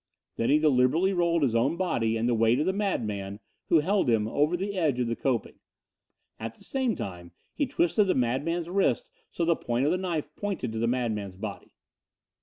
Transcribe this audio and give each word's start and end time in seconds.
Then 0.35 0.49
he 0.49 0.57
deliberately 0.57 1.13
rolled 1.13 1.43
his 1.43 1.53
own 1.53 1.77
body 1.77 2.17
and 2.17 2.27
the 2.27 2.33
weight 2.33 2.59
of 2.59 2.65
the 2.65 2.73
madman, 2.73 3.39
who 3.69 3.81
held 3.81 4.09
him, 4.09 4.27
over 4.27 4.57
the 4.57 4.73
edge 4.75 4.99
of 4.99 5.05
the 5.07 5.15
coping. 5.15 5.59
At 6.39 6.55
the 6.55 6.63
same 6.63 6.95
time 6.95 7.33
he 7.53 7.67
twisted 7.67 8.07
the 8.07 8.15
madman's 8.15 8.67
wrist 8.67 9.11
so 9.29 9.45
the 9.45 9.55
point 9.55 9.85
of 9.85 9.91
the 9.91 9.99
knife 9.99 10.35
pointed 10.35 10.71
to 10.71 10.79
the 10.79 10.87
madman's 10.87 11.35
body. 11.35 11.75